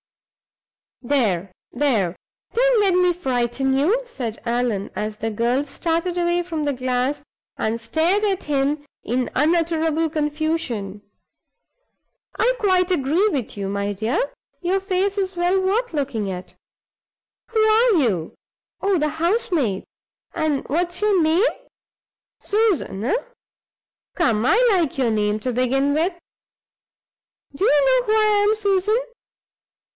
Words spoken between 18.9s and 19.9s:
the housemaid.